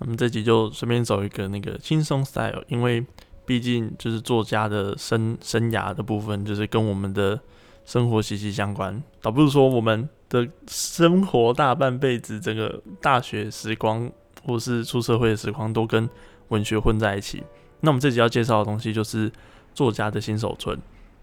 [0.00, 3.04] 那么这集就顺便走一个那个轻松 style，因为
[3.44, 7.38] 毕竟就是作家的生生涯的部分，就是跟我们的
[7.84, 9.02] 生活息息相关。
[9.20, 14.10] 倒不如说我们的生活大半辈子，整个大学时光
[14.44, 16.08] 或是出社会的时光，都跟
[16.48, 17.42] 文学混在一起。
[17.80, 19.30] 那我们这集要介绍的东西就是
[19.74, 20.78] 作家的新手村。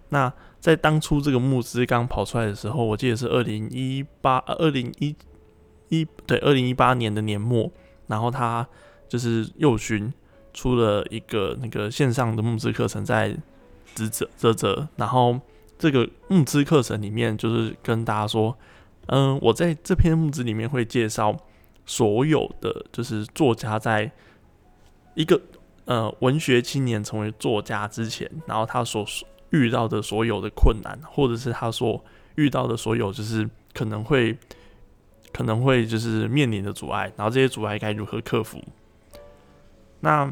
[0.10, 5.16] 那在当初这个募资刚跑出来的时候，我记得是二零一八、二零一
[5.90, 7.72] 一对二零一八年的年末，
[8.08, 8.68] 然后他
[9.08, 10.12] 就是右勋
[10.54, 13.38] 出了一个那个线上的募资课程，在
[13.96, 15.40] 职责泽泽，然后
[15.78, 18.58] 这个募资课程里面就是跟大家说，
[19.08, 21.38] 嗯，我在这篇募资里面会介绍
[21.86, 24.12] 所有的就是作家在
[25.16, 25.40] 一个
[25.86, 29.06] 呃文学青年成为作家之前，然后他所
[29.52, 32.04] 遇到的所有的困难，或者是他所
[32.36, 34.38] 遇到的所有就是可能会
[35.34, 38.62] 可能会就是面临的阻碍，然后这些阻碍该如何克服？
[40.00, 40.32] 那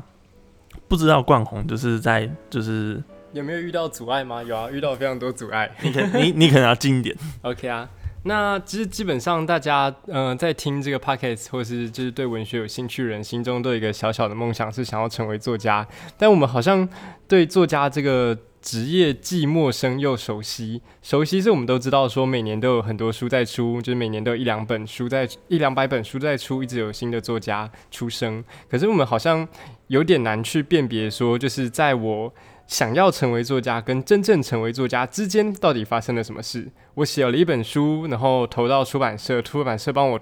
[0.87, 4.43] 不知道冠宏就是在就是有没有遇到阻碍吗？
[4.43, 5.69] 有啊，遇到非常多阻碍。
[5.81, 7.15] 你可你你可能要近一点。
[7.41, 7.89] OK 啊，
[8.25, 15.87] 那其实基本上大家嗯在听这个 podcast 或是就是对文学有兴趣的人，心中都有一个小小的梦想，是想要成为作家。
[16.17, 16.87] 但我们好像
[17.27, 18.37] 对作家这个。
[18.65, 28.43] 职业既陌生又熟悉，熟悉是我们都知道，说每年都有很多书在出，就是每年都有一两本书在一两百本书在出，一直有新的作家出生。
[28.67, 29.47] 可是我们好像
[29.85, 32.33] 有点难去辨别，说就是在我
[32.67, 36.71] 想要成为作家跟真正成为作家之间，到底发生了什么事？
[36.95, 40.19] 我写了一本书，然后投到出版社，出版社帮我。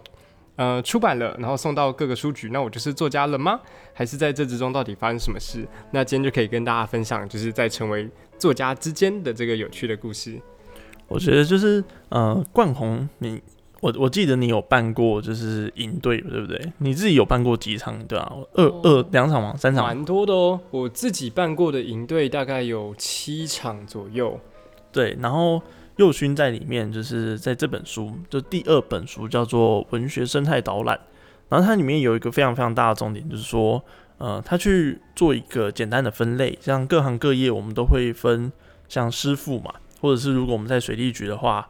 [0.56, 3.60] 呃，出版了，然后送到各个书局，那我就是作家了吗？
[3.92, 5.68] 还是在这之中到底发生什么事？
[5.90, 10.40] 那今天就可以跟大家分享，就是在成为作家之间的这个有趣的故事。
[11.08, 13.42] 我觉得就是呃，冠宏，你
[13.84, 16.74] 我我记得你有办过就是营队，对不对？
[16.78, 18.32] 你自己有办过几场对啊？
[18.54, 19.54] 二二两场吗？
[19.58, 19.86] 三场？
[19.86, 20.60] 蛮多的哦。
[20.72, 24.40] 我自己办过的营队大概有七场左右。
[24.92, 25.62] 对，然后。
[25.98, 30.98] 右勋在里面，就是在这本书，就第二本书叫做《文学生态导览》，
[31.50, 33.80] 然后它里面有一个非常非常大的重点，就是说，
[34.18, 38.52] 呃，他去做一个简单的分类，像各行各业我们都会分，
[38.90, 41.70] 像师傅嘛，或者是如果我们在水利局的话，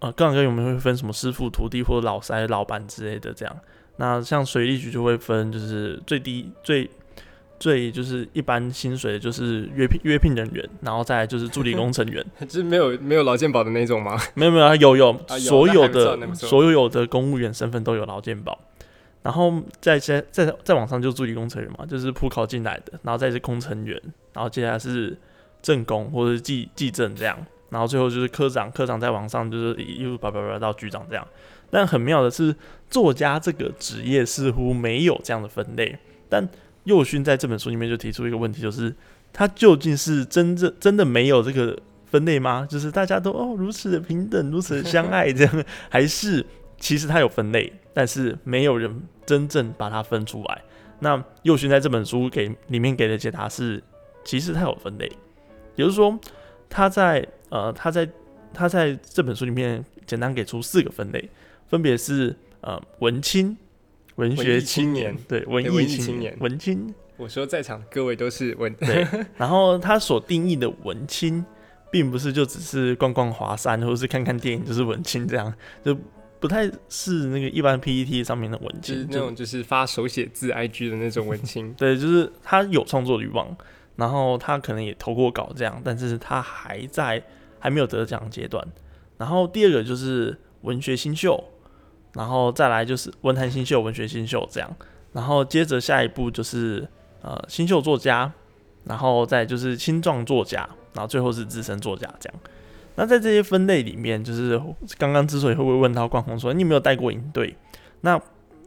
[0.00, 3.56] 呃呃，各行各业我们会分什么师傅、徒弟或者老塞、老板之类的这样。
[3.96, 6.90] 那像水利局就会分，就是最低最。
[7.62, 14.18] 最就是一般薪水就是约聘约聘人员，然后再来就是助理工程员， 就是没有没有劳健保的那种吗？
[14.32, 18.58] 没有没有，有有所有的所有有的公务员身份都有劳健保，
[19.22, 24.00] 然后再先再再往上就助理工程员嘛，就是普考进来的，然后再是工程员，
[24.32, 25.14] 然后接下来是
[25.60, 27.36] 正工或者是技技正这样，
[27.70, 31.26] 然后最后就是科长，科长再往上就是一路叭叭叭到局长这样。
[31.70, 32.54] 但很妙的是，
[32.90, 35.98] 作家这个职业似乎没有这样的分类，
[36.28, 36.48] 但。
[36.84, 38.92] 右勋在这本书里面就提出一个问题，就是
[39.34, 42.66] 他究竟是真正真的没有这个分类吗？
[42.68, 46.44] 就是大家都哦如此的平等，如此的相爱这样，还是
[46.78, 50.62] 其实他有分类，但是没有人真正把它分出来？
[51.00, 53.80] 那右勋在这本书给里面给的解答是，
[54.24, 55.04] 其实他有分类，
[55.76, 56.18] 也就是说
[56.70, 58.08] 他在呃他在
[58.54, 61.28] 他在这本书里面简单给出四个分类，
[61.68, 63.54] 分别是呃文青。
[64.16, 66.92] 文学青年，对文艺青年，文青。
[67.16, 69.06] 我说在场各位都是文对。
[69.34, 71.42] 然后他所定义的文青，
[71.90, 75.50] 并不是就只是逛逛华山，或者是看看电影就是文青这样，
[75.82, 75.96] 就
[76.38, 81.72] 不太是那个一般 PPT 上面的文青，那种就是发手写字 IG 的那种文青。
[81.74, 83.56] 对，就是他有创作欲望，
[83.96, 87.22] 然后他可能也投过稿这样，但是他还在
[87.58, 88.66] 还没有得奖阶段。
[89.18, 91.42] 然后第二个就是文学新秀。
[92.12, 94.68] 然后再来就是文坛新秀、文学新秀这样，
[95.12, 96.84] 然后接着下一步就是
[97.22, 98.32] 呃新秀作家，
[98.82, 102.40] 然后再就是青壮作家，然后最后是资深作家这样。
[102.96, 104.60] 那在这些分类里面，就是
[104.98, 107.56] 刚刚之所以会不会问到冠宏说你有没有带过营队？
[108.00, 108.20] 那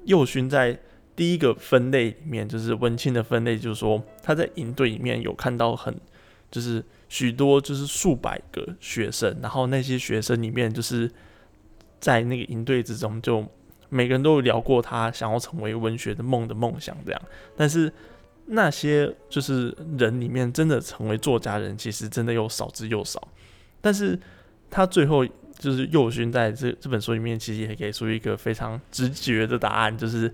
[0.06, 0.80] 右勋在
[1.16, 5.96] 第一个分类里面，就是文青的分类，就是说他在营队里面有看到很
[6.52, 11.12] 就是许多就是数百个学生，然后那些学生里面就是。
[12.04, 13.48] 在那个营队之中，就
[13.88, 17.22] 每个人都有聊过他想要成为文学的梦的梦想，这样。
[17.56, 17.90] 但是
[18.48, 23.26] 那些就是人里面真的成为作家人，其实真的又少之又少。
[23.80, 24.20] 但是
[24.70, 25.26] 他最后
[25.58, 30.30] 就是右勋在这这本书里面，其实也给出一个非常直觉的答案，就是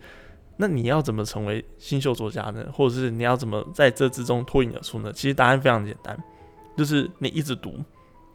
[0.62, 2.66] 那你要怎么成为新秀作家呢？
[2.74, 5.10] 或者是你要怎么在这之中脱颖而出呢？
[5.14, 6.22] 其实答案非常简单，
[6.76, 7.74] 就是你一直读，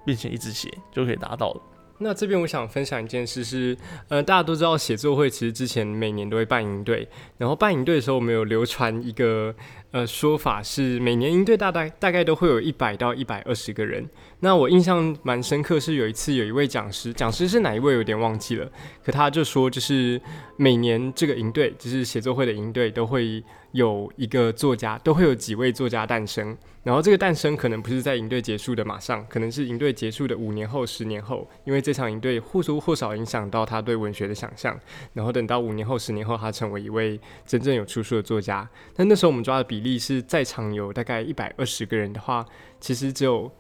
[0.06, 1.61] 并且一直写就可以达到了。
[1.99, 3.76] 那这边我想分享一件事是，
[4.09, 7.06] 呃，大家都知道写作会其实之前每年都会办营队，
[7.37, 9.55] 然后办营队的时候，我们有流传一个
[9.94, 14.05] 呃说法是，每年营队大概大概都会有一百到一百二十个人。
[14.41, 18.69] 那我印象蛮深刻，是有一次有一位讲师，讲师是哪一位有点忘记了，
[19.05, 20.20] 可他就说，就是
[20.56, 26.58] 每年这个营队，就是写作会的营队，都会有一个作家，都会有几位作家诞生。
[26.82, 34.79] 然后这个诞生可能不是在营队结束的马上，可能是营队结束的五年后、十年后，因为这场营队或多或少影响到他对文学的想象。
[35.14, 38.69] 然后等到五年后、十年后，他成为一位真正有出书的作家。
[38.94, 42.45] 但那时候我们抓的比例是在场有大概一百二十个人的话，
[42.81, 43.53] 其实只有。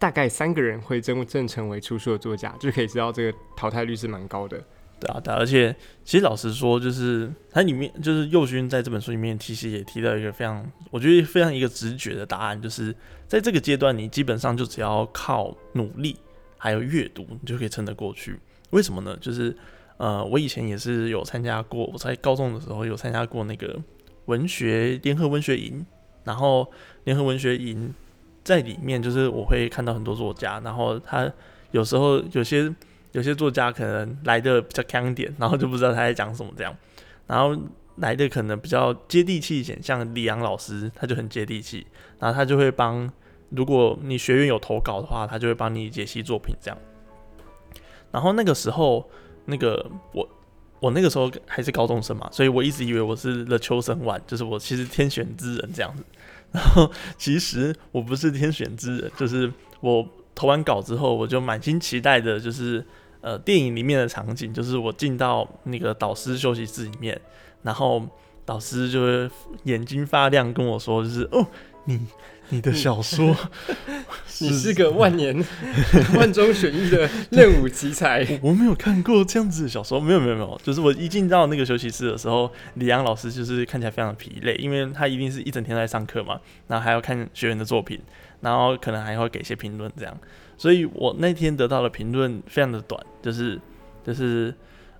[0.00, 4.56] 大概三个人会真正成为出书的作家，就可以知道这个淘汰率是蛮高的。
[5.00, 12.94] 对啊，对，而且其实老实说，就是它里面就是右勋在这本书里面其实也提到一个非常，我觉得非常一个直觉的答案，就是
[13.26, 16.16] 在这个阶段，你基本上就只要靠努力
[16.56, 18.38] 还有阅读，你就可以撑得过去。
[18.70, 19.18] 为什么呢？
[19.20, 19.52] 就是
[19.96, 23.76] 呃，我以前也是有参加过，我在高中的时候有参加过那个
[24.28, 25.84] 文学联合文学营，
[26.24, 26.70] 然后
[27.04, 27.92] 联合文学营。
[28.44, 31.30] 在里面，就是我会看到很多作家，然后他
[31.70, 32.74] 有时候有些
[33.12, 36.74] 有些作家可能来的比较强点，然后就不知道他在讲什么这样，
[37.26, 37.54] 然后
[37.96, 41.86] 来的可能比较接地气一点，像李阳老师他就很接地气，
[42.18, 43.12] 然后他就会帮，
[43.50, 46.78] 如果你学院有投稿的话，他就会帮你解析作品这样。
[48.10, 49.10] 然后那个时候，
[49.44, 50.26] 那个我
[50.80, 56.04] 我那个时候还是高中生嘛，所以我一直以为我是 The 秋生 one 就是我其实天选之人这样子。
[56.50, 62.82] 然后其实我不是天选之人，就是我投完稿之后，我就满心期待的，就是
[63.20, 67.20] 呃电影里面的场景，就是我进到那个导师休息室里面，
[67.62, 68.02] 然后
[68.46, 69.30] 导师就会
[69.64, 71.46] 眼睛发亮跟我说，就是哦
[71.88, 72.06] 你。
[72.50, 73.36] 你的小说，
[74.40, 75.36] 你是个万年
[76.16, 78.26] 万中选一的 任武奇才。
[78.40, 88.00] 我没有看过这样子的小说，没有没有没有，就是我一进到那个休息室的时候，李阳老师就是看起来非常疲累，因为他一定是一整天在上课嘛，然后还要看学员的作品，
[88.40, 90.18] 然后可能还会给一些评论这样，
[90.56, 93.60] 所以我那天得到的评论非常的短，就是
[94.02, 94.54] 就是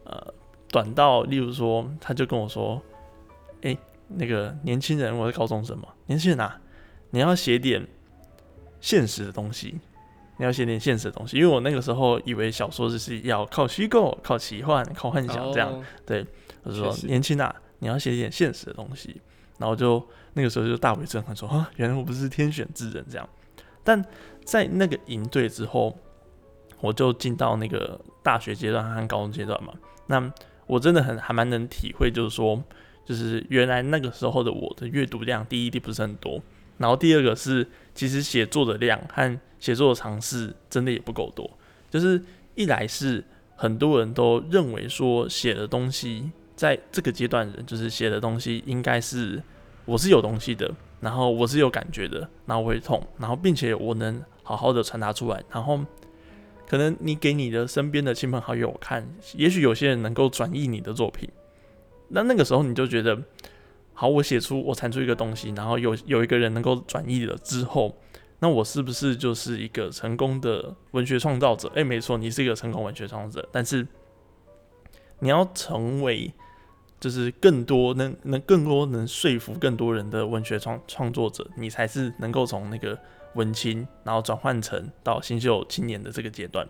[0.05, 0.35] 呃
[0.71, 2.83] 短到，例如说，他就跟我说，
[3.63, 3.75] 哎，
[4.09, 6.61] 那个年轻人，我是高中生嘛，年轻人啊。
[7.11, 7.87] 你要写点
[8.81, 9.79] 现实的东西，
[10.39, 15.85] 你要写点现实的东西，因为我那个时候以为小说就是要靠虚构、靠奇幻、靠幻想这样。
[16.07, 16.27] 对，
[16.63, 19.21] 我说年轻啊，你要写点现实的东西。
[19.59, 20.01] 然后就
[20.35, 23.29] 那个时候就大为震撼，说啊，原来我不是天选之人这样。
[23.83, 24.01] 但
[24.45, 25.99] 在那个营队之后，
[26.81, 29.73] 我就进到那个大学阶段和高中阶段嘛。
[30.07, 30.33] 那
[30.69, 32.63] 我真的很还蛮能体会，就是说，
[33.05, 36.41] 就是原来那个时候的我的阅读量，第一，不是很多。
[36.79, 41.51] 然后第二个是，其实写作的量和写作的尝试真的也不够多。
[41.91, 42.23] 就是
[42.55, 43.25] 一来是
[43.57, 49.43] 很多人都认为说写的东西，在这个阶段人就是写的东西应该是
[49.85, 55.43] 我是有东西的，然后我是有感觉的，然后我会痛，然后并且我能好好的传达出来。
[55.51, 55.81] 然后
[56.69, 61.29] 可能你给你的身边的亲朋好友看，也许有些人能够转译你的作品，
[62.09, 63.21] 那那个时候你就觉得。
[64.01, 67.99] 好，我写出我产出一个东西，然后有有一个人能够转译了之后，
[68.39, 71.69] 那我是不是就是一个成功的文学创造者？
[71.75, 73.49] 诶，没错，你是一个成功文学创造者。
[73.51, 73.85] 但是
[75.19, 76.33] 你要成为
[77.01, 82.97] 就是更多能能更多能说服更多人的文学创创作者，你才是能够从那个
[83.35, 86.65] 文青，然后转换成到新秀青年的这个阶段。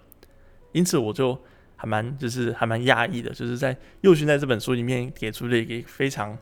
[0.73, 1.39] 因此，我就
[1.77, 6.35] 还蛮就是还蛮压抑的，就是在右勋在这本书里面给出了一个非常。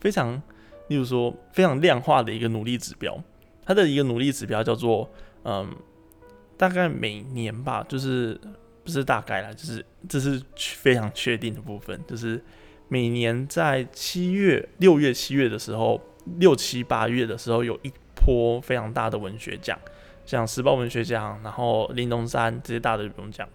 [0.00, 0.40] 非常，
[0.88, 3.22] 例如说非常量化的一个努力指标，
[3.64, 5.08] 它的一个努力指标叫做，
[5.44, 5.70] 嗯，
[6.56, 8.40] 大概每年吧，就是
[8.82, 12.42] 不是大概啦，就是这是非常确定的部分，就是
[12.88, 16.00] 每年在七月、六月、七月的时候，
[16.38, 19.78] 六七八月的时候，有一波非常大的文学奖，
[20.24, 23.48] 像时报文学奖，然后林东山这些大的不用讲，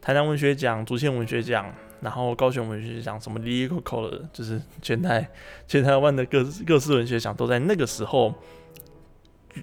[0.00, 1.74] 台南文学奖、竹县文学奖。
[2.04, 5.26] 然后高雄文学奖什么 Lico 的，就是全台
[5.66, 8.34] 全台湾的各各式文学奖都在那个时候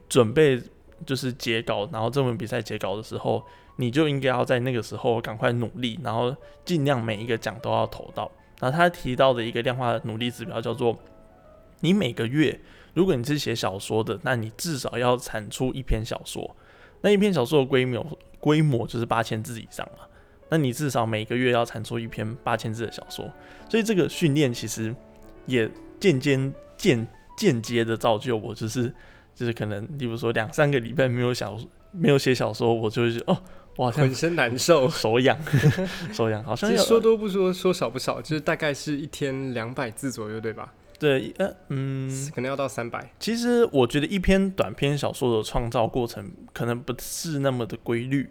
[0.10, 0.60] 准备
[1.06, 3.46] 就是截稿，然后征文比赛截稿的时候，
[3.76, 8.32] 你就应该要在那个时候赶快努力，然后尽量每一个奖都要投到。
[8.60, 10.98] 然后他提到的一个量化努力指标叫做，
[11.82, 12.60] 你每个月
[12.96, 16.56] 如果你是写小说的，那你至少要产出一篇小说，
[17.02, 18.04] 那一篇小说的规模
[18.40, 20.06] 规模就是八千字以上嘛。
[20.52, 23.32] 那你至少每个月要产出一篇八千字的小说，
[23.70, 24.94] 所以这个训练其实
[25.46, 28.94] 也间接间间接的造就我，就是
[29.34, 31.58] 就是可能，例如说两三个礼拜没有小
[31.92, 33.42] 没有写小说，我就会哦，
[33.78, 34.90] 我好像浑身难受。
[34.90, 35.38] 手痒，
[36.12, 40.74] 手痒，好像说多不说，说少不少，就是大概是一天两百字左右，对吧？
[41.00, 43.12] 对，呃，嗯，可能要到三百。
[43.20, 48.30] 其实我觉得一篇短篇小说的创造过程可能不是那么的规律，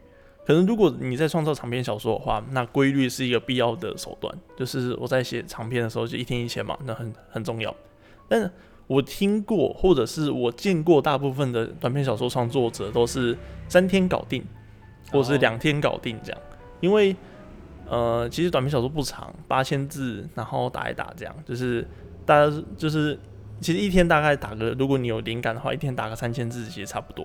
[0.51, 4.37] 可能如果你在创造长篇小说的话，那规律是一个必要的手段。
[4.57, 7.73] 就是我在写长篇的时候，就一天一千嘛，那很很重要。
[8.29, 8.51] 但
[8.89, 13.39] 我听过或者是我见过大部分的短篇小说创作者都是
[13.69, 14.45] 三天搞定，
[15.13, 16.41] 或是两天搞定这样，
[16.81, 17.15] 因为
[17.87, 21.87] 呃，其实短篇小说不长，八千字，然后打一打这样，就是
[22.27, 23.17] 大家就是
[23.61, 27.25] 其实一天大概打个，如果你有灵感的话，一天打个三千字其实差不多，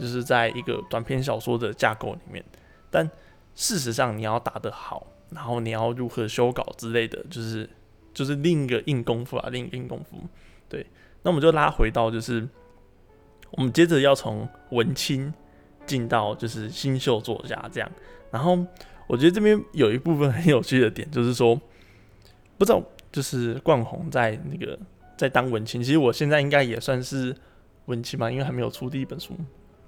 [0.00, 2.44] 就是在一个短篇小说的架构里面。
[2.90, 3.08] 但
[3.54, 7.68] 事实上你要打得好，然后你要如何修稿之类的，就是
[8.12, 10.16] 就是另一个硬功夫啊，另一个硬功夫。
[10.68, 10.86] 对，
[11.22, 12.48] 那我们就拉回到就是
[13.52, 15.32] 我们接着要从文青
[15.86, 17.90] 进到就是新秀作家这样，
[18.30, 18.58] 然后
[19.06, 21.60] 我觉得这边有一部分很有趣的点，就是说
[22.56, 24.78] 不知道就是冠宏在那个
[25.16, 27.36] 在当文青，其实我现在应该也算是
[27.86, 29.36] 文青嘛，因为还没有出第一本书，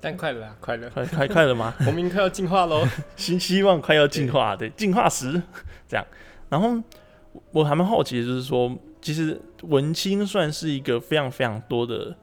[0.03, 1.73] 但快了，快了，快快快了吗？
[1.87, 5.41] 我们快要进化喽，新 希望快要进化，对，进化时
[5.87, 6.05] 这样。
[6.49, 6.77] 然后
[7.53, 12.17] 我还蛮好奇，就是说，其实文青算是一个非常非常多的、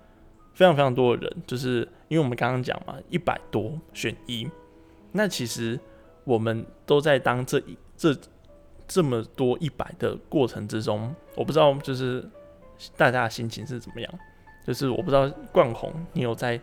[0.54, 4.46] 非常非常多的人，就是因为我们刚刚讲嘛，一百多选一，
[5.14, 5.80] 那其实
[6.26, 8.14] 我们都在当这一这
[8.86, 12.30] 这么多一百的过程之中，我不知道就是
[12.98, 14.14] 大家的心情是怎么样，
[14.68, 16.60] 就是我不知道冠宏，你有在。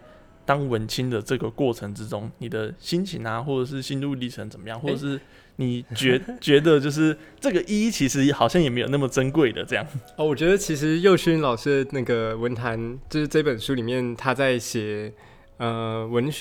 [0.46, 5.20] 当文青的这个过程之中，你的心情啊，或者是心路历程怎么样，或者是
[5.56, 9.84] 你觉 觉得就是这个一其实好像也没有那么珍贵的这样。
[10.16, 15.12] 哦，我觉得其实佑勋老师的那个文坛，就是这本书里面他在写
[15.56, 16.32] 呃文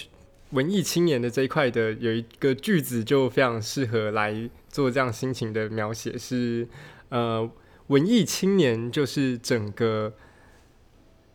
[0.52, 6.68] 文艺青年的这一块的有一个句子就非常适合来做这样心情的描写，是
[7.10, 7.50] 呃
[7.88, 10.14] 文艺青年就是整个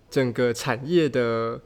[0.08, 1.60] 整个产业的。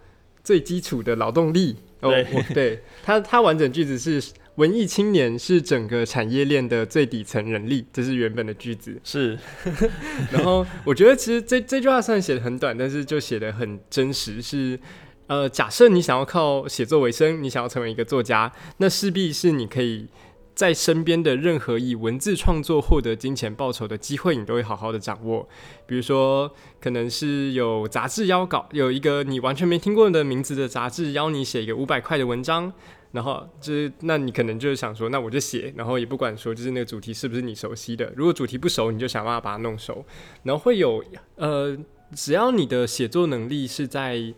[0.44, 2.12] 最基础的劳动力哦，
[2.54, 4.22] 对，它它完整句子是
[4.56, 9.36] 文艺青年是整个产业链的最底层人力，这是原本的句子是。
[10.30, 14.42] 然后我觉得其实这这句话虽然写的很短，但是就写的很真实。
[14.42, 14.78] 是
[15.26, 20.06] 呃，假设你想要靠写作为生，你想要成为一个作家，那势必是你可以。
[20.54, 25.48] 在身边的任何以文字创作获得金钱报酬的机会，你都会好好的掌握。
[25.86, 32.72] 比如说，可能是有杂志邀稿，有一个你完全没听过的名字的杂志邀你写一个五百块的文章，
[33.10, 38.12] 然后就是那你可能就是想说，那我就写，然后也不管说就是那个主题是不是你熟悉的。
[38.14, 40.04] 如果主题不熟，你就想办法把它弄熟。
[40.44, 41.04] 然后会有
[41.36, 41.76] 呃，
[42.14, 44.32] 只要你的写作能力是在。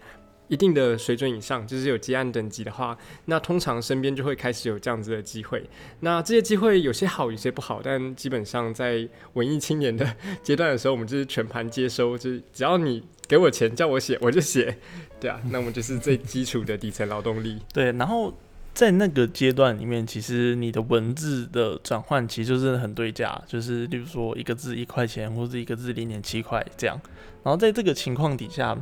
[0.48, 5.68] 一定的水准以上，就是有结案等级的话，那通常身边就会开始有这样子的机会。
[6.00, 10.06] 那这些机会有些好，有些不好，但基本上在文艺青年的
[10.42, 14.76] 阶段的时候，我们就是全盘接收，就是只要你给我钱叫我写，我就写。
[15.18, 17.58] 对啊，那我们就是最基础的底层劳动力。
[17.72, 18.32] 对，然后
[18.74, 27.00] 在那个阶段里面，其实你的文字的转换其实就是很对价，就是例如说一个字一块钱，或者一个字零点七块这样。
[27.42, 28.76] 然后在这个情况底下，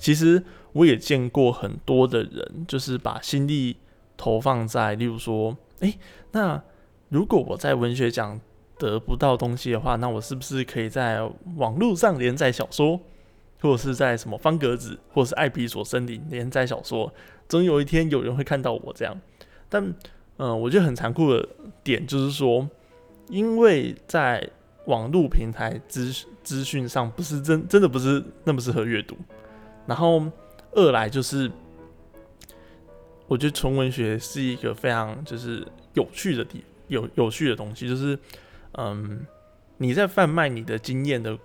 [0.00, 0.42] 其实。
[0.72, 3.76] 我也见过很多的人，就是把心力
[4.16, 5.98] 投放在，例如说，诶，
[6.30, 6.62] 那
[7.08, 8.40] 如果我在文学奖
[8.78, 13.00] 得不到东西的话，那我是不是可以在网络上连载小说，
[13.60, 17.12] 或者是在什么方格子，或者是爱比索森林连载小说，
[17.48, 19.20] 总有一天有人会看到我这样。
[19.68, 19.92] 但，
[20.36, 21.48] 嗯，我觉得很残酷的
[21.82, 22.68] 点就是说，
[23.28, 24.48] 因为在
[24.84, 26.12] 网络平台资
[26.44, 29.16] 资讯上，不是真真的不是那么适合阅读，
[29.90, 30.22] 然后。
[30.72, 31.50] 二来就是，
[33.26, 38.16] 我觉得纯文学是一个非常就是有趣的地有有趣的东西，就是
[38.78, 39.26] 嗯，
[39.78, 41.36] 你在贩卖你的经验的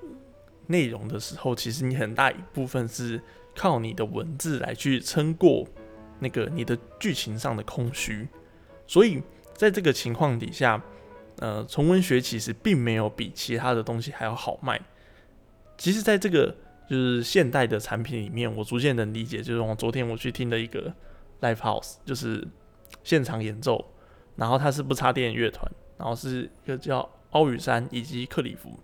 [0.68, 3.20] 内容的时候，其实你很大一部分是
[3.56, 5.68] 靠你的文字来去撑过
[6.20, 8.28] 那个你的剧情上的空虚，
[8.86, 9.24] 所以
[9.56, 10.80] 在这个情况底下，
[11.40, 14.80] 呃，纯文学其实并没有比其他的东西还要好卖。
[15.80, 16.56] 其实，在这个
[16.88, 19.42] 就是现代的产品里面，我逐渐能理解。
[19.42, 20.94] 就是我昨天我去听的一个
[21.42, 22.48] live house，就是
[23.04, 23.84] 现场演奏，
[24.36, 28.78] 然后它是不插电乐团，然后是一个叫奥羽山以及克里夫。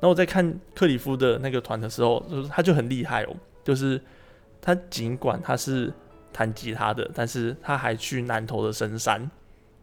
[0.00, 4.00] 那我在看克里夫的那个团的时候，就是他就很厉害哦，就是
[4.60, 5.92] 他尽管他是
[6.32, 9.30] 弹吉他的，但是他还去南投的深山，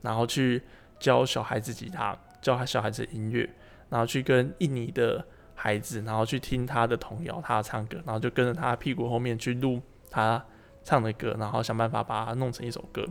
[0.02, 0.62] 然后去
[1.00, 3.50] 教小孩子吉他，教他小孩子音乐，
[3.90, 5.24] 然后去跟印尼的。
[5.62, 10.42] 孩子，然后去听他的童谣，他唱歌，然后就跟着他屁股后面去录他
[10.86, 13.06] 唱的歌，然后想办法把它弄成一首歌。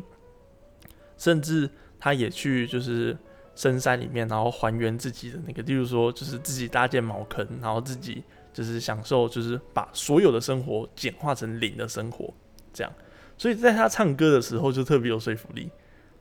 [1.18, 3.14] 甚至他也去就是
[3.54, 12.32] 深山里面，然后还原自己的那个，例如说就是自己搭建茅坑，然后自己就是享受，就是把所有的生活简化成零的生活，
[12.72, 12.90] 这样。
[13.36, 15.70] 所以在他唱歌的时候就特别有说服力，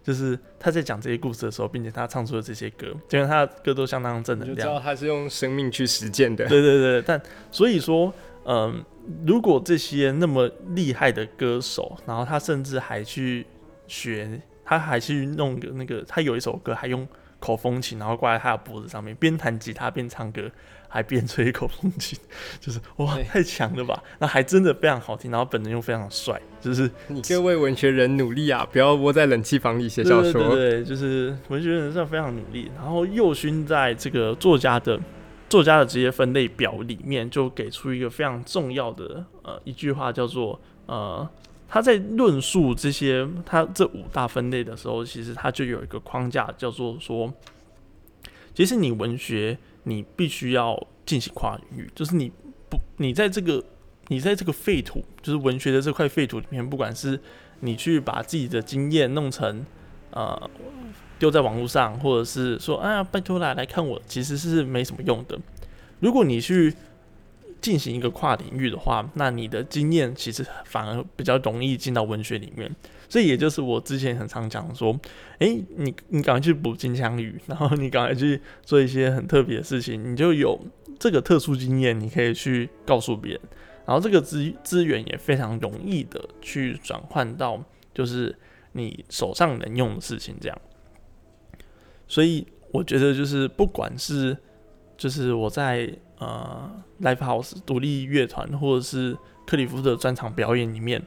[0.07, 6.47] 就是他在讲这些故事的时候，并且他唱出了这些歌，因为他的歌都相当正能量，就知道他是用生命去实践的。
[6.47, 7.21] 对对对，但
[7.51, 8.13] 所以说，
[8.45, 8.81] 嗯，
[9.25, 13.45] 如果这些那么厉害的歌手，然后他甚至还去
[13.85, 17.05] 学，他还去弄个那个，他有一首歌还用
[17.41, 20.49] 口风琴，然后挂在他的脖子上面，边弹吉他边唱歌。
[20.97, 22.17] 还边吹一口风琴，
[22.59, 24.03] 就是哇，太强了吧！
[24.17, 30.55] 那还真的非常好听，然后本人又非常帅，就是 你各位文学人努力啊，不要窝在冷气房里写小说。
[30.55, 32.71] 对，就是文学人是非常努力。
[32.75, 34.99] 然后右勋在这个作家的
[35.47, 41.29] 作家的职业分类表里面，就给出一个非常重要的呃一句话，叫做呃
[41.69, 47.31] 他在论述这些他这五大分类的时候，其实他就有一个框架，叫做说，
[48.55, 49.59] 其实你文学。
[49.87, 52.29] 你必须要进行跨领域，就是你
[52.69, 53.63] 不，你在这个，
[54.09, 57.17] 你在这个废土，就是文学的这块废土里面，不管是
[57.61, 59.65] 你去把自己的经验弄成，
[60.11, 60.49] 呃，
[61.17, 65.39] 丢在网络上，或者是说，啊，拜托啦，来看我，其实是没什么用的。
[66.01, 66.75] 如果你去
[67.61, 72.69] 进行一个跨领域的话，那你的经验其实反而比较容易进到文学里面。
[73.09, 74.99] 所以也就是我之前很常讲说，
[75.39, 80.59] 诶，你你赶快去补金枪鱼， 然后你赶快去做一些很特别的事情，你就有
[80.99, 83.41] 这个特殊经验，你可以去告诉别人，
[83.85, 88.35] 然后这个资资源也非常容易的去转换到就是
[88.73, 90.61] 你手上能用的事情这样。
[92.07, 94.37] 所以我觉得就是不管是
[94.97, 96.69] 就是我在呃
[97.01, 101.01] live house 独立乐团或者是克里夫的专场表演里面。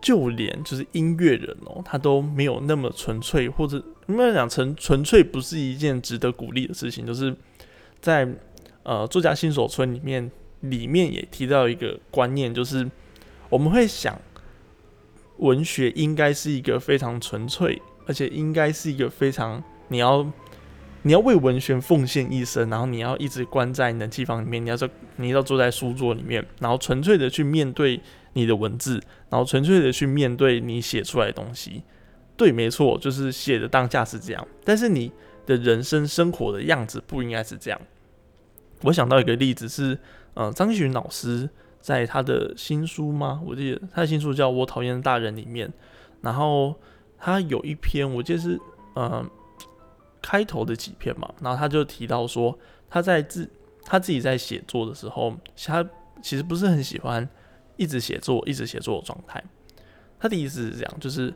[0.00, 7.04] 就连就是音乐人哦，他都没有那么纯粹，或者没有讲纯纯粹不是一件值得鼓励的事情。
[7.04, 7.34] 就是
[8.00, 8.26] 在
[8.82, 10.30] 呃作家新手村里面，
[10.60, 12.90] 里面也提到一个观念，就是
[13.48, 14.18] 我们会想
[15.36, 20.26] 文学应该是一个非常纯粹，而且应该是一个非常你要
[21.02, 28.00] 你要为文学奉献一生，然后你要一直关在冷气房里面，你要在你要坐在书桌里面，然后纯粹的去面对。
[28.32, 31.82] 你的文字，然后纯粹的去面对你写出来的东西，
[32.36, 34.46] 对，没错，就是写的当下是这样。
[34.64, 35.10] 但是你
[35.46, 37.80] 的人生生活的样子不应该是这样。
[38.82, 39.98] 我想到一个例子是，
[40.34, 43.40] 呃，张旭老师在他的新书吗？
[43.44, 45.70] 我记得他的新书叫《我讨厌的大人》里面，
[46.22, 46.74] 然后
[47.18, 48.58] 他有一篇，我记得是
[48.94, 49.22] 呃
[50.22, 52.56] 开头的几篇嘛，然后他就提到说，
[52.88, 53.50] 他在自
[53.84, 55.84] 他自己在写作的时候，他
[56.22, 57.28] 其实不是很喜欢。
[57.80, 59.42] 一直写作，一直写作的状态。
[60.18, 61.32] 他的意思是这样，就是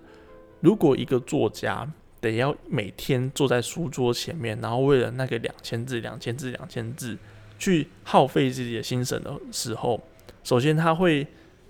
[0.60, 7.16] 如果一个作家得要每天坐在书桌前面，然后为了那个两千字、两千字、两千字
[7.58, 9.98] 去耗费自己的心神的时候，
[10.42, 11.26] 首先他会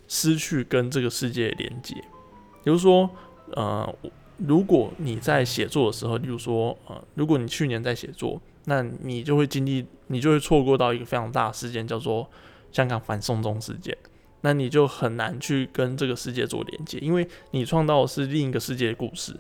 [0.08, 1.94] 失去跟这个世界连接。
[2.64, 3.08] 比如说，
[3.52, 3.94] 呃，
[4.38, 12.28] 如果你在写作的时候，例如说，呃，如果你去年在写作，那你就会经历，你就会错过到一个非常大的事件，叫做
[12.72, 13.96] 香港反送中事件。
[14.46, 19.34] 那你就很难去跟这个世界做连接，因为你创造的是另一个世界的故事。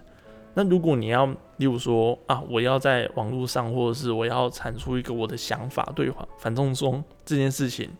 [0.54, 1.26] 那如果你要，
[1.58, 7.90] 例如说啊，我要在网络上，或者是我要产出一个我的想法，对反反送中这件事情，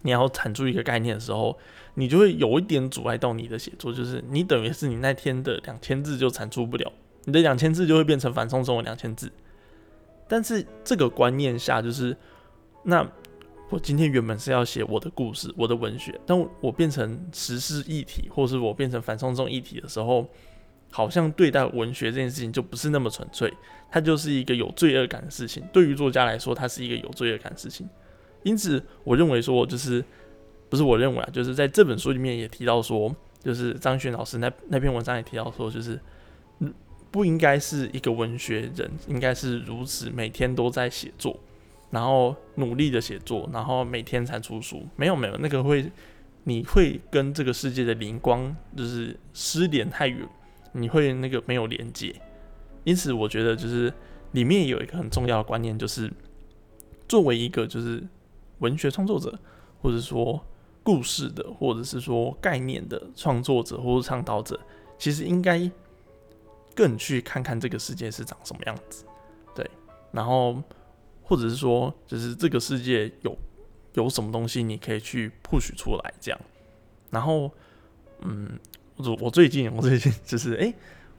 [0.00, 1.58] 你要产出一个概念的时候，
[1.92, 6.90] 你就会有一点阻碍到你的写作，就是你等于是你那天的两千字就产出不了，
[7.26, 9.30] 你的两千字就会变成反送中的两千字。
[10.26, 12.16] 但是这个观念下，就是
[12.84, 13.06] 那。
[13.70, 20.26] 我今天原本是要写我的故事，我的文学，但我变成时事议题，或是我变成反送中议题的时候，
[20.90, 23.52] 好像对待文学这件事情就不是那么纯粹，
[23.90, 25.62] 它就是一个有罪恶感的事情。
[25.70, 27.86] 对于作家来说，它是一个有罪恶感的事情。
[28.42, 30.02] 因此，我认为说，就是
[30.70, 36.00] 不是我认为啊，就是在这本书里面也提到说，就是张璇老师那那篇文章也提到说，就是
[37.10, 41.38] 不应该是一个文学人，应该是如此每天都在写作。
[41.90, 45.90] 然后努力的写作，然后每天产出书，没有没有，那个会，
[46.44, 50.28] 你会跟这个世界的灵光就是失联太远，
[50.72, 52.14] 你会那个没有连接。
[52.84, 53.90] 因此，我觉得就是
[54.32, 56.12] 里面有一个很重要的观念，就是
[57.08, 58.06] 作为一个就是
[58.58, 59.38] 文学创作者，
[59.80, 60.38] 或者说
[60.82, 64.60] 故事的，或者是说概念的创作者或者倡导者，
[64.98, 65.70] 其实应该
[66.74, 69.06] 更去看看这个世界是长什么样子，
[69.54, 69.70] 对，
[70.12, 70.62] 然后。
[71.28, 73.36] 或者是说，就是这个世界有
[73.92, 76.40] 有什么东西你可以去 push 出来，这样。
[77.10, 77.50] 然后，
[78.22, 78.58] 嗯，
[78.96, 80.72] 我我最近我最近就是，哎，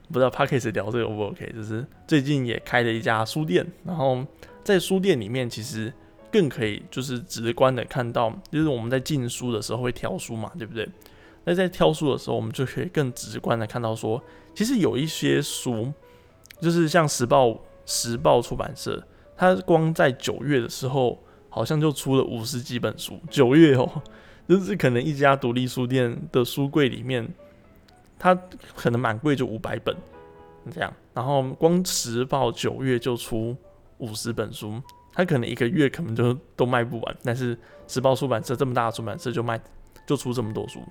[0.07, 1.53] 不知道 p a r k e s 聊这个 O 不 OK？
[1.53, 4.25] 就是最近也开了一家书店，然后
[4.63, 5.93] 在书店里面其实
[6.31, 10.89] 更可以就是直观的看到，就是我们在进书的时候会挑书嘛，对不对？
[11.45, 14.21] 那在挑书的时候，我们就可以更直观的看到说，
[14.53, 15.91] 其实有一些书，
[16.61, 19.01] 就是像时报时报出版社，
[19.39, 23.17] 他光在九月的时候，好像就出了五十几本书。
[23.29, 23.89] 九月哦，
[24.49, 27.25] 就是可能一家独立书店的书柜里面。
[28.21, 28.35] 它
[28.75, 29.95] 可能满柜就五百本
[30.69, 33.55] 这样，然后光时报九月就出
[33.99, 34.73] 五十本书，
[35.13, 37.17] 它可能一个月可能就都卖不完。
[37.23, 39.57] 但是时报出版社这么大的出版社就卖
[40.05, 40.81] 就出这么多书，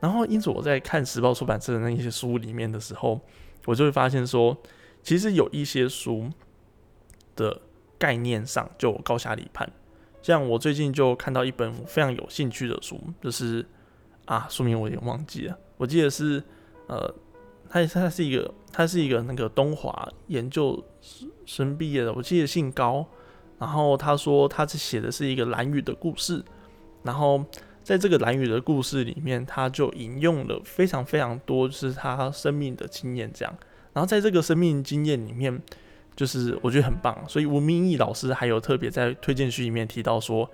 [0.00, 3.20] 然后因此我在看时报出版社的那些书里面的时候，
[3.66, 4.56] 我就会发现说，
[5.02, 6.30] 其实有一些书
[7.36, 7.60] 的
[7.98, 9.70] 概念上就高下立判。
[10.22, 13.66] 像我最近就看到一本非常有兴趣的书，就是
[14.24, 16.42] 啊书名我有点忘记了，我记得是。
[16.88, 17.14] 呃，
[17.68, 20.82] 他他是一个，他是一个那个东华研究
[21.44, 23.04] 生毕业的，我记得姓高。
[23.58, 26.42] 然后他说他是写的是一个蓝雨的故事，
[27.02, 27.44] 然后
[27.82, 33.54] 在这个蓝雨的故事里面，他就引用了非常非常多就是他生命的经验这样。
[33.92, 35.60] 然后在这个生命经验里面，
[36.18, 37.16] 就是我觉得很棒。
[37.26, 40.50] 所以吴明义老师还有特别在推荐序里面提到说，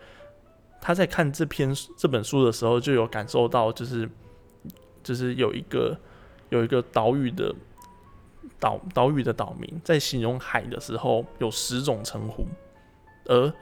[0.81, 4.09] 他在看这篇这本书的时候，就有感受到就是
[5.03, 5.98] 就是有一个。
[6.50, 7.53] 有一个岛屿的
[8.61, 12.44] 岛岛屿的岛民在形容海的时候有十种称呼，
[13.24, 13.53] 而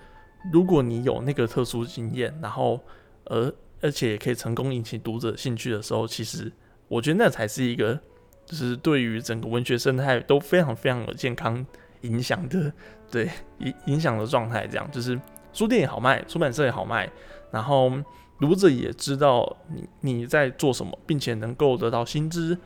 [0.53, 2.79] 如果你有那个特殊经验，然后
[3.25, 6.53] 而而且也可以成功引起读者兴趣的时候，其实
[6.88, 7.99] 我觉得那才是一个
[8.45, 11.65] 就是对于整个文学生态都非常非常有健康
[12.03, 12.73] 影响的
[13.11, 14.67] 对影影响的状态。
[14.67, 15.19] 这样就是
[15.53, 17.11] 书店也好卖，出版社也好卖，
[17.51, 17.91] 然后
[18.38, 22.57] 读者也知道你你在做什么，并且能够得到薪资。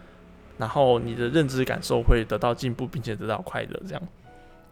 [0.59, 4.03] 然后你的认知感受会得到进步，并且得到快乐，这样。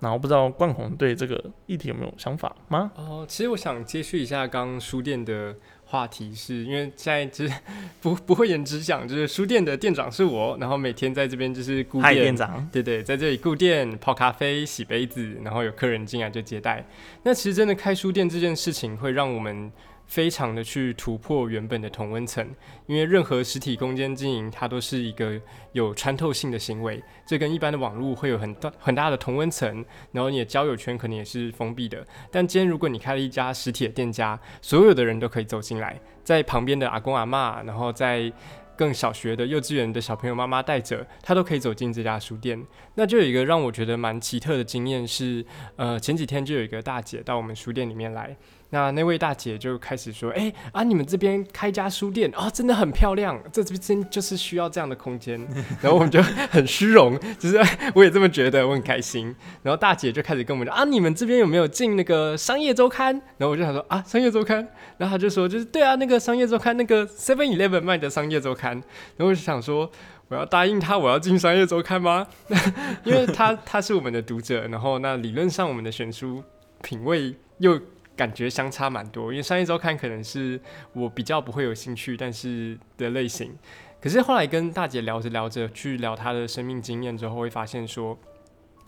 [0.01, 2.91] 然后不知道冠宏对这个议题有没有想法吗？
[2.95, 5.55] 哦，其实我想接续一下刚书店的
[5.95, 7.55] 话题，是因为现在就是
[8.03, 16.85] 不不会言之讲，就是书店的店长是我，然后每天在这边就是顾店，店长，对对，在这里顾店、泡咖啡、洗杯子，然后有客人进来就接待。
[17.23, 19.71] 那其实真的开书店这件事情，会让我们。
[20.07, 22.47] 非常的去突破原本的同温层，
[22.87, 25.41] 因为任何实体空间经营，它都是一个
[25.73, 32.07] 有穿透性的行为，这跟一般的网络会有很大很大的同温层，然后你的交友圈可能也是封闭的。
[32.31, 38.31] 但今天如果你开了一家实体的店家，所有的人都可以走进来，在旁边的阿公阿妈，然后在
[38.77, 42.61] 更小学的幼稚园的小朋友妈妈带着，他都可以走进这家书店。
[42.97, 45.45] 那就有一个让我觉得蛮奇特的经验是，
[45.77, 48.37] 呃，前几天就有一个大姐到我们书店里面来。
[48.75, 55.39] 那那位大姐就开始说：“哎啊，你们这边开家书店啊，真的很漂亮，这这边就是需要这样的空间。
[55.81, 57.57] ”然后我们就很虚荣，就是
[57.95, 59.33] 我也这么觉得，我很开心。
[59.63, 64.67] 然后大姐就开始跟我们讲：“啊，你们这边有没有进那个商业周刊？”然后我就想说：“啊，商业周刊。”
[64.99, 68.73] 然后他就说：“就是对啊，那个商业周刊，那个 Seven Eleven 卖的商业周刊。”
[69.17, 69.89] 然后我就想说
[70.27, 72.27] ：“我要答应他，我要进商业周刊吗？
[73.05, 76.43] 因为他他是我们的读者，然后那理论上我们的选书
[76.83, 77.81] 品味又。”
[78.17, 80.61] 感觉相差蛮多，因为商业周刊可能是
[80.93, 83.57] 我比较不会有兴趣，但是的类型。
[84.01, 88.19] 可是后来跟大姐聊着聊着，去聊她的生命经验之后，会发现说，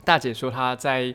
[0.04, 1.14] 大姐说她在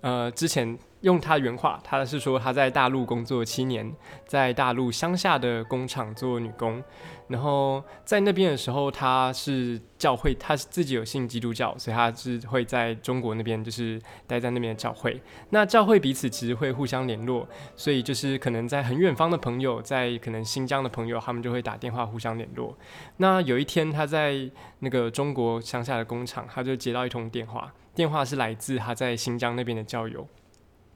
[0.00, 0.78] 呃之前。
[1.02, 3.94] 用他原话，他是说他在大陆工作七年，
[4.26, 6.82] 在大陆乡下的工厂做女工，
[7.28, 15.20] 然后在那边的时候，他是教会，他是自己有信基督教，所以他是会在中国那边就是待在那边的教会。
[15.50, 22.76] 那教会彼此其实会互相联络，所以就是可能在很远方的朋友，在可能新疆的朋友，他们就会打电话互相联络。
[23.16, 30.26] 那有一天他在那个中国乡下的工厂，他就接到一通电话，电话是来自他在新疆那边的教友。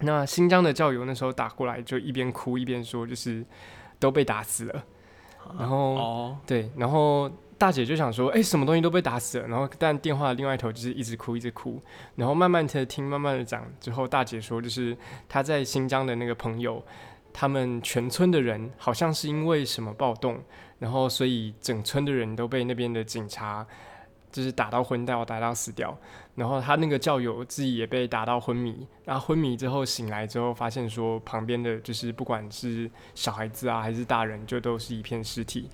[0.01, 3.45] 那新疆的教友那时候打过来，就一边哭一边说，就是
[3.99, 4.85] 都被打死了。
[5.59, 9.47] 然后，哦，对，然后大姐就想说，哎，什么东西都被打死了。
[9.47, 11.81] 然后，但电话另外一头就是一直哭，一直哭。
[12.17, 14.97] 然后慢慢的听，慢慢的讲之后，大姐说，就是
[15.29, 16.85] 她在新疆的那个朋友，
[17.33, 20.39] 他们全村的人好像是因为什么暴动，
[20.79, 23.67] 然后所以整村的人都被那边的警察。
[24.31, 25.97] 就是打到昏掉，打到死掉，
[26.35, 35.71] 然后他那个教友自己也被打到昏迷，然后昏迷之后醒来之后，发现说旁边的就是不管是小孩子啊还是大人，就都是一片尸体。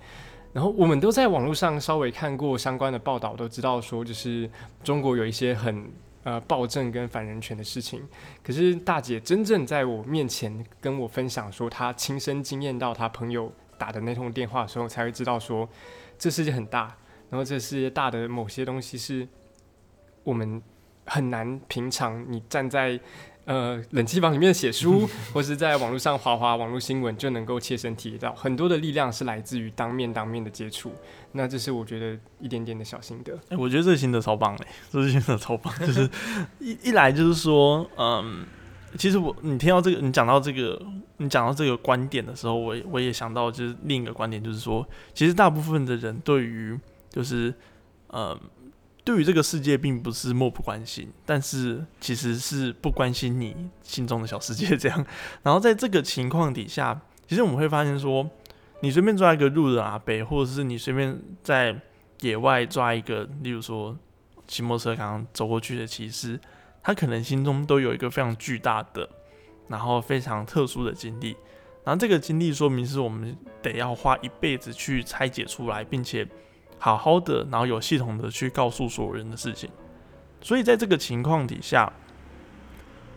[0.52, 4.48] 然后我们都在网络上稍微看过相关的报道，都知道说就是
[4.84, 5.90] 中国有一些很
[6.24, 8.06] 呃暴政跟反人权的事情。
[8.44, 15.66] 可是大姐真正在我面前跟我分享说她亲身经验到她朋友打的那通电话的时候，才会知道说
[16.18, 16.94] 这世界很大。
[17.33, 19.27] 然后这世界大的某些东西是
[20.23, 20.61] 我们
[21.07, 23.01] 很难平常你站在
[23.47, 30.92] 呃冷气房里面写书， 或是在网络上划划网络新闻，就能够切身体验到很多的力量是来自于当面当面的接触。
[31.33, 33.33] 那这是我觉得一点点的小心得。
[33.49, 36.07] 哎、我觉得这个心得超棒嘞，这个心得超棒，就是
[36.61, 38.45] 一一来就是说，嗯，
[38.99, 40.79] 其实我你听到这个，你讲到这个，
[41.16, 46.79] 你讲到这个观点的时候，我也我也想到就是另一个观点，就是说，其实大部分的人对于
[47.12, 47.55] 就是，
[48.09, 48.40] 嗯，
[49.05, 55.07] 对于这个世界并不是漠不关心，但是其实是不关心你心中的小世界这样。
[55.42, 58.29] 然后在这个情况底下，其实我们会发现说，
[58.81, 61.79] 你随便抓一个路人阿伯，或者是你随便在
[62.20, 63.96] 野外抓一个，例如说
[64.46, 66.40] 骑摩托车刚刚走过去的骑士，
[66.83, 69.09] 他可能心中都有一个非常巨大的，
[69.68, 71.37] 然后非常特殊的经历，
[71.85, 76.27] 然后这个经历说明是我们得要花一辈子去拆解出来，并且
[76.83, 79.71] 好好的，然后有系统的去告诉所有人的事情。
[80.40, 81.92] 所以在这个情况底下，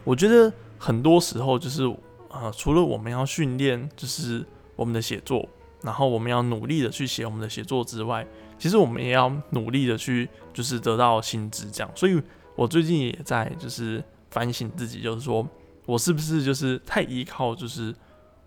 [0.03, 1.83] 我觉得很多时候就是
[2.29, 5.49] 呃，除了我们要训练，就是我们的写作，
[5.81, 8.23] 然后我们要努力的去写我们的写作之外，
[8.59, 11.91] 其实我们也要努力的去，就是得到薪资这样。
[11.95, 12.21] 所以
[12.55, 15.43] 我最近也在就是反省自己，就是说
[15.87, 17.91] 我是不是就是太依靠就是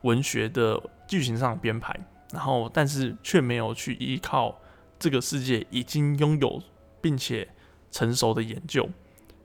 [0.03, 1.93] 文学的剧情上编排，
[2.33, 4.57] 然后但是却没有去依靠
[4.99, 6.63] 这个世界已经拥有
[7.01, 7.49] 并且
[7.91, 8.89] 成熟的研究，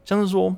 [0.03, 0.55] 像是说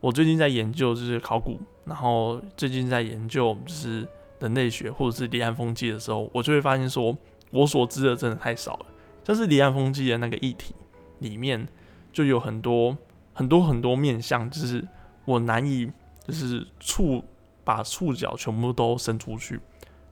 [0.00, 4.06] 我最近在研究就是考古，然后最近在研究就是
[4.40, 7.16] 人类学或者是离岸风机的时候，我就会发现说
[7.50, 8.86] 我所知的真的太少了。
[9.24, 10.74] 像是离岸风机的那个议题
[11.20, 11.66] 里面，
[12.12, 12.96] 就有很多
[13.32, 14.86] 很多很多面向，就是
[15.24, 15.90] 我难以
[16.26, 17.24] 就是触
[17.64, 19.58] 把触角全部都伸出去。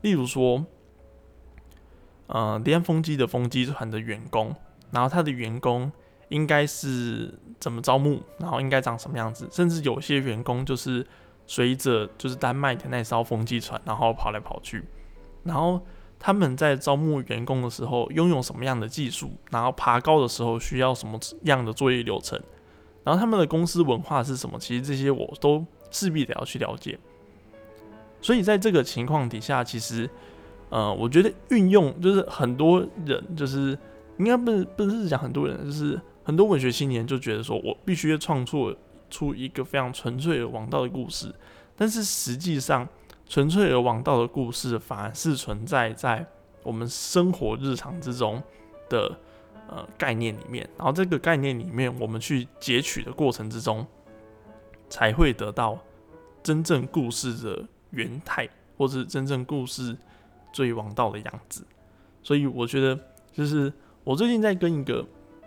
[0.01, 0.65] 例如说，
[2.33, 4.55] 呃，离岸风机的风机船的员工，
[4.91, 5.91] 然后他的员工
[6.29, 11.07] 应该是怎么招募，然后应该长什么样子，甚至有些员工就是
[11.47, 14.85] 随着就是丹麦的那艘风机船，然后跑来跑去，
[15.45, 15.81] 然后。
[16.25, 22.41] 他们在招募员工的时候拥有什么样的技术，然后爬高的时候需要什么样的作业流程，
[23.03, 24.57] 然后他们的公司文化是什么？
[24.57, 26.97] 其实这些我都势必得要去了解。
[28.21, 30.09] 所以在这个情况底下，其实，
[30.73, 33.79] 呃，我觉得运用就是很多人就是
[34.19, 38.75] 应该不是不是讲很多人，就是很多文学青年就觉得说我必须创作
[39.11, 41.33] 出一个非常纯粹的王道的故事，
[41.77, 42.89] 但是实际上。
[43.25, 46.27] 纯粹而王道的故事，反而是存在在
[46.63, 48.43] 我们生活日常之中
[48.91, 49.17] 的
[49.71, 50.69] 呃概念里面。
[50.77, 53.87] 然后这个概念里面，我们去截取的过程之中，
[54.91, 55.79] 才会得到
[56.43, 59.97] 真正故事的原态，或是真正故事
[60.53, 61.65] 最王道的样子。
[62.23, 62.99] 所以我觉得，
[63.33, 63.73] 就是
[64.05, 65.05] 我最近在跟一个，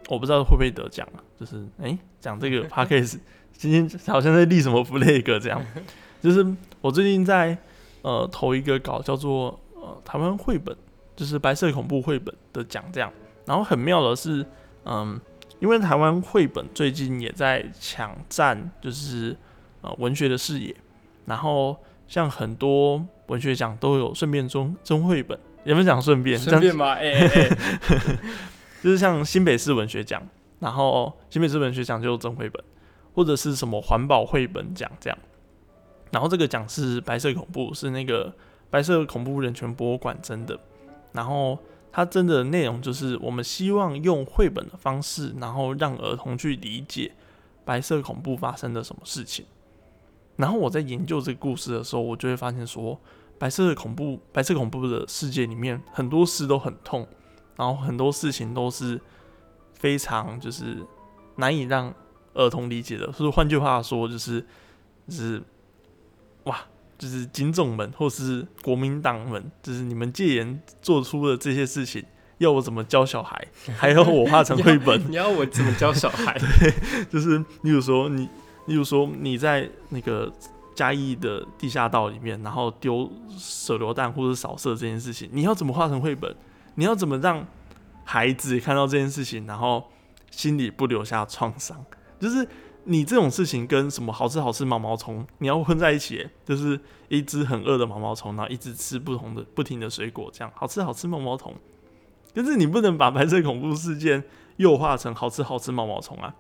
[0.09, 3.19] 我不知道会不会得奖啊，就是诶讲这个 p a c k a g e
[3.53, 5.65] 今天好像在立什么 flag 这样，
[6.21, 6.45] 就是
[6.81, 7.57] 我最近在。
[8.01, 10.77] 呃，投一个稿叫做呃台湾绘本，
[11.15, 13.11] 就是白色恐怖绘本的奖这样。
[13.47, 14.45] 然后很妙的是，
[14.83, 15.19] 嗯，
[15.59, 19.35] 因为台湾绘本最近也在抢占，就是
[19.81, 20.75] 呃文学的视野。
[21.25, 21.75] 然后
[22.07, 26.37] 像很多文学奖都有顺便中中绘本，有没有讲顺便？
[26.37, 26.93] 顺便吧？
[26.93, 27.49] 哎哎，
[28.83, 30.21] 就是像新北市文学奖，
[30.59, 32.63] 然后新北市文学奖就有中绘本，
[33.13, 35.17] 或者是什么环保绘本奖这样。
[36.11, 38.33] 然后这个奖是白色恐怖，是那个
[38.69, 40.57] 白色恐怖人权博物馆真的。
[41.11, 41.57] 然后
[41.91, 47.11] 它真的内容就是我们希望用绘本的方式，然后让儿童去理解
[47.65, 49.45] 白色恐怖发生的什么事情。
[50.37, 52.99] 然后我在研究这个故事的时候，我就会发现说，
[53.37, 57.07] 白色的恐怖白色恐怖的世界里面很多事都很痛，
[57.55, 58.99] 然后很多事情都是
[59.73, 60.77] 非常就是
[61.35, 61.93] 难以让
[62.33, 63.11] 儿童理解的。
[63.11, 64.45] 所以换句话说，就是
[65.07, 65.41] 就是。
[66.45, 66.59] 哇，
[66.95, 72.05] 就是警总们或是国民党们，就是你们戒严做出的这些事情，
[72.37, 73.47] 要我怎么教小孩？
[73.75, 75.09] 还要我画成 绘本？
[75.09, 76.37] 你要我怎么教小孩？
[76.37, 78.29] 对，就是例如说你，
[78.65, 80.31] 例如说你在那个
[80.73, 86.35] 嘉义的地下道里面，然后丢手榴弹或者扫射这件事情，你要怎么画成绘本？
[86.75, 87.45] 你要怎么让
[88.03, 89.83] 孩子看到这件事情，然后
[90.29, 91.85] 心里不留下创伤？
[92.19, 92.47] 就是。
[92.87, 101.51] 你这种事情跟什么好吃好吃毛毛虫，你要混在一起，就是一只很饿的毛毛虫，然后一直吃不同的不停的水果，这样好吃好吃毛毛虫。
[102.31, 104.23] 但是你不能把白色恐怖事件
[104.57, 106.31] 诱化成好吃好吃毛毛虫啊。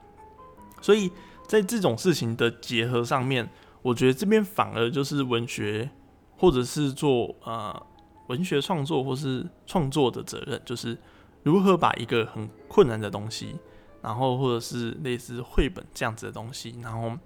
[0.81, 1.11] 所以
[1.47, 3.49] 在这种事情的结合上面，
[3.81, 5.89] 我觉得这边反而就是文学
[6.37, 7.85] 或者是做呃
[8.27, 10.97] 文学创作或是创作的责任，就是
[11.43, 13.55] 如何把一个很困难的东西。
[14.01, 17.17] 然后或者是类似绘本这样子的东西，然后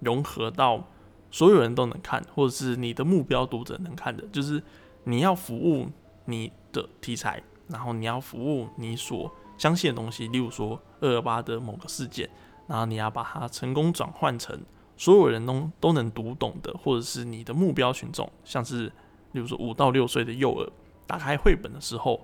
[0.00, 0.82] 融合到
[1.30, 4.62] 所有人都能看，或者是你的目标读者能看的，就是
[5.04, 5.90] 你要服务
[6.24, 12.30] 你的题材，然后你要服务你所相信的东西，例如说二二八的某个事件，
[12.72, 14.58] 然后你要把它成功转换成
[14.96, 18.90] 所有人都都能读懂的，或者是你的目标群众，像是
[19.30, 20.72] 比如说五到六岁的幼儿，
[21.06, 22.18] 打开绘本的时候，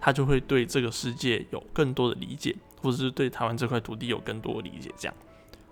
[0.00, 2.56] 他就会对这个世界有更多的理解。
[2.82, 5.14] 或者是对台湾这块土地有更多的理解，这样，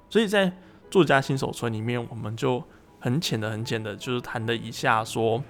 [0.09, 0.53] 所以在
[0.93, 2.63] 作家新手村里面，我们就
[3.01, 5.43] 很浅的、很浅的，就是谈了一下，说，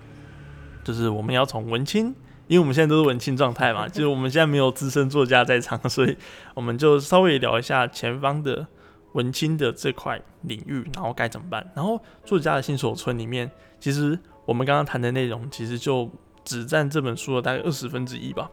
[0.82, 2.14] 就是我们要从文青，
[2.50, 6.16] 因为我们现在都是文青状态嘛， 就是我们现在没有资深作家在场，所以
[6.54, 8.66] 我们就稍微聊一下前方的
[9.12, 11.64] 文青的这块领域，然后该怎么办。
[11.76, 16.10] 然后作家的新手村里面，其实我们刚刚谈的内容，其实就
[16.44, 18.50] 只占这本书的大概二十分之一吧。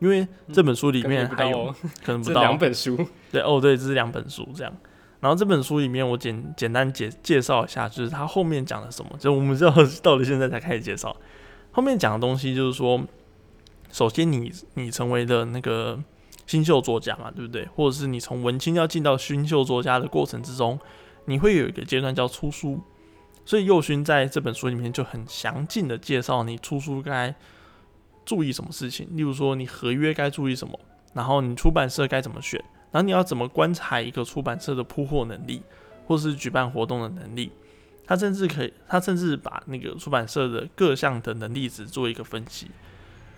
[0.00, 2.96] 因为这本书里面还有可能 不到两本书，
[3.30, 4.72] 对哦，对，这是两本书这样。
[5.20, 9.10] 然后这本书里面我简简单介介绍一下，就是它后面讲了什么。
[9.18, 11.14] 就我们知道 到了现在才开始介绍，
[11.72, 13.00] 后面讲的东西就是说，
[13.90, 15.98] 首先你你成为了那个
[16.46, 17.66] 新秀作家嘛，对不对？
[17.74, 20.78] 或者是你从文青要进到新秀作家的过程之中，
[21.26, 22.80] 你会有一个阶段叫出书。
[23.44, 27.34] 所以右勋在这本书里面就很详尽的介绍你出书该。
[28.26, 29.08] 注意什么事情？
[29.16, 30.78] 例如说，你合约该注意什么？
[31.14, 32.62] 然后你出版社该怎么选？
[32.90, 35.62] 然后你要怎么观察一个出版社的铺货能力，
[36.06, 37.50] 或是举办活动的能力？
[38.06, 42.70] 他甚至可以，他甚至把那个出版社的各项的能力值做一个分析，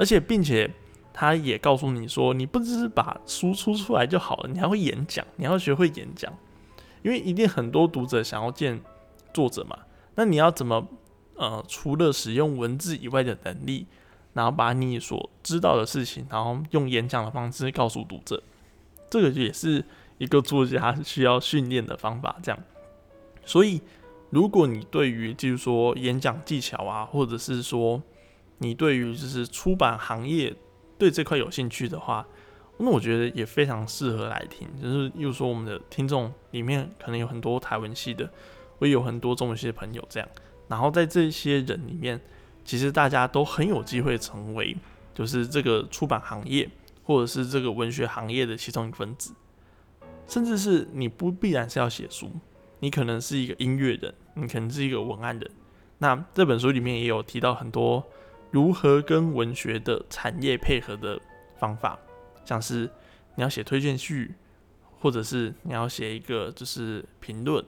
[0.00, 0.72] 而且并且
[1.12, 6.32] 他也告诉你说，你不只是把书出出来就好了，你还会演讲，你要学会演讲，
[7.02, 8.80] 因为一定很多读者想要见
[9.34, 9.78] 作者嘛。
[10.14, 10.88] 那你要怎么
[11.34, 13.86] 呃，除了使用文字以外的能力？
[14.32, 18.40] 然后把你所知道的事情，然后用演讲的方式告诉读者，
[19.10, 19.84] 这个也是
[20.18, 22.36] 一个作家需要训练的方法。
[22.40, 22.62] 这样，
[23.44, 23.80] 所以
[24.30, 28.00] 如果你对于就是说演讲技巧啊，或者是说
[28.60, 30.54] 你对于就是出版行业
[30.96, 32.26] 对这块有兴趣的话，
[32.78, 34.66] 那我觉得也非常适合来听。
[34.80, 38.30] 就是又说我们的听众里面可能有很多台文系的，
[38.78, 40.28] 我也有很多中文系的朋友，这样，
[40.68, 42.20] 然后在这些人里面。
[42.62, 44.76] 其实大家都很有机会成为，
[45.14, 46.68] 就是这个出版行业
[47.02, 49.32] 或者是这个文学行业的其中一分子，
[50.28, 52.30] 甚至是你不必然是要写书，
[52.80, 55.50] 你可能是一个音乐人，你可能是一个文案人。
[55.98, 58.06] 那这本书里面也有提到很多
[58.50, 61.20] 如何跟文学的产业配合的
[61.56, 61.98] 方法，
[62.44, 62.90] 像是
[63.34, 64.34] 你要写推荐序，
[64.98, 67.64] 或者是你要写一个就是评论，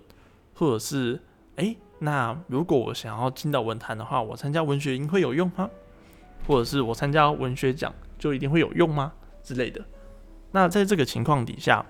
[0.54, 1.20] 或者是
[1.56, 1.76] 哎。
[2.04, 5.70] 那如果我想要进到文坛的话，我参加文学营会有用吗？
[6.48, 9.12] 或者是我参加文学奖就一定会有用吗？
[9.40, 9.80] 之类的。
[10.50, 11.86] 那在这个情况底下，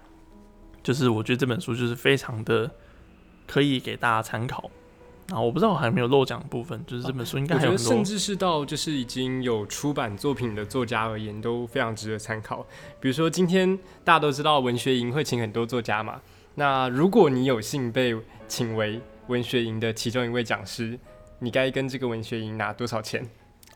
[0.82, 2.70] 就是我觉得这本书就是非常的
[3.46, 4.70] 可以给大家参考。
[5.32, 12.66] 然后我不知道我还有没有漏讲部分，就是这本书应该还有很多，甚至是到就是已经有出版作品的作家而言，都非常值得参考。
[13.00, 16.20] 比如说今天大家都知道文学营会请很多作家嘛，
[16.56, 18.14] 那如果你有幸被
[18.46, 20.98] 请为文学营的其中一位讲师，
[21.38, 23.26] 你该跟这个文学营拿多少钱？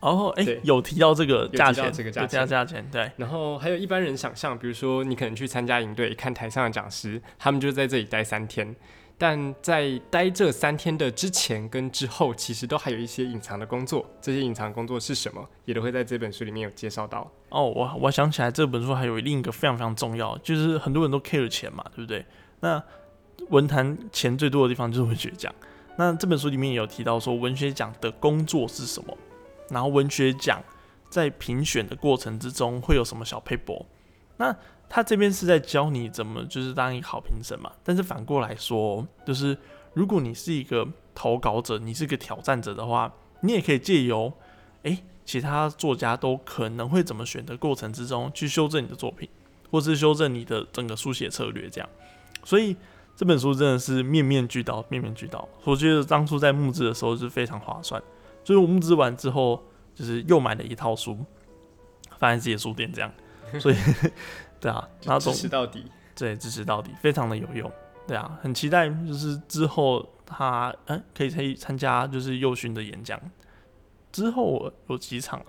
[0.01, 3.11] 哦，哎，有提到这个价钱，这个价价价钱，对。
[3.17, 8.77] 然后还有一般人想象，比如说你可能去参加营队，看台上的讲师，他们就在这里待三天，
[9.19, 14.05] 但在待这三天的之前跟之后，其实都还有一些隐藏的工作。
[14.21, 17.31] 这些隐藏工作是什么，也都会在这本书里面有介绍到。
[17.49, 22.25] 哦，我我想起来，这本书还有另一个非常非常重要，就是很多人都 care 钱嘛，对不对？
[22.61, 22.83] 那
[23.49, 25.55] 文坛钱最多的地方就是文学奖。
[25.97, 29.17] 那这本书里面也有提到说，文学奖的工作是什么？
[29.71, 30.63] 然后文学奖
[31.09, 33.85] 在评选的过程之中会有什么小配博
[34.37, 34.55] 那
[34.89, 37.71] 他这边是在教你怎么就是当一个好评审嘛。
[37.85, 39.57] 但是反过来说，就是
[39.95, 44.33] 如果你是一个投稿者，你是个挑战者的话，你也可以借由
[44.83, 49.29] 诶其他作家都可能会怎么选的过程之中去修正你的作品，
[49.71, 51.89] 或是修正你的整个书写策略这样。
[52.45, 52.77] 所以。
[53.19, 55.49] 这本书真的是面面俱到，面面俱到。
[55.65, 57.99] 我觉得当初在募资的时候是非常划算，
[58.45, 61.17] 所以我募资完之后，就是又买了一套书，
[62.19, 63.11] 放在自己的书店这样。
[63.61, 63.77] 所以，
[64.61, 65.85] 对啊，然后支持到底，
[66.15, 67.71] 对，支持到底，非常的有用。
[68.07, 73.21] 对啊，很期待就是之后他嗯可以参参加就是幼勋的演讲，
[74.13, 75.43] 之后有几场。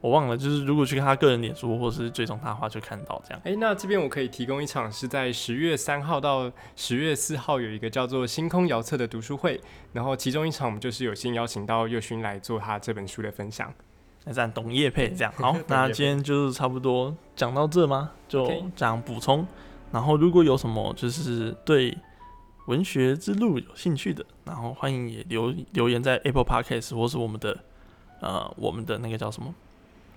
[0.00, 3.42] 我忘了，就是如果去看他个人脸书或者是追踪他的话，就看到这样。
[3.44, 9.60] 哎，那这边我可以提供一场，是在十月三号到十月四号有一个叫做“星空遥测”的读书会，
[9.92, 13.74] 然后其中一场我们就是有幸邀请到佑勋来做他这本书的分享。
[14.28, 18.12] 那这样 董叶配这样好，那今天就是差不多讲到这吗？
[18.28, 19.44] 就这样补充。
[19.90, 21.96] 然后如果有什么就是对
[22.66, 27.58] 文学之路有兴趣的，然后欢迎也留留言在 Apple Podcast 或是我们的
[28.20, 29.54] 呃我们的那个叫什么？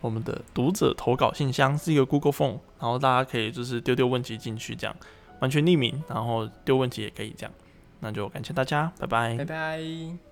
[0.02, 4.96] 我们的读者投稿信箱是一个 Google Form，然后大家可以就是丢丢问题进去，这样
[5.40, 7.54] 完全匿名，然后丢问题也可以这样。
[8.00, 10.31] 那就感谢大家，拜拜，拜拜。